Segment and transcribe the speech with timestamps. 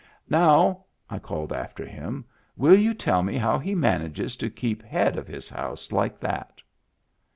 [0.31, 2.25] "Now," I called after him,"
[2.57, 6.59] will you tell me how he manages to keep head of his house like that?"